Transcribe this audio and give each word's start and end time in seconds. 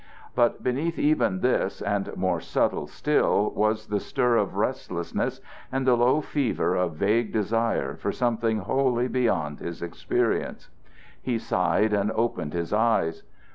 But 0.33 0.63
beneath 0.63 0.97
even 0.97 1.41
this, 1.41 1.79
and 1.79 2.15
more 2.17 2.39
subtle 2.41 2.87
still, 2.87 3.51
was 3.51 3.85
the 3.85 3.99
stir 3.99 4.35
of 4.35 4.55
restlessness 4.55 5.41
and 5.71 5.85
the 5.85 5.95
low 5.95 6.21
fever 6.21 6.73
of 6.75 6.95
vague 6.95 7.31
desire 7.31 7.95
for 7.95 8.11
something 8.11 8.61
wholly 8.61 9.07
beyond 9.07 9.59
his 9.59 9.83
experience. 9.83 10.69
He 11.21 11.37
sighed 11.37 11.93
and 11.93 12.11
opened 12.13 12.53
his 12.53 12.73
eyes. 12.73 13.21